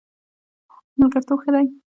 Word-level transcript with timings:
ملګرتوب 0.99 1.39
ښه 1.43 1.49
دی. 1.53 1.65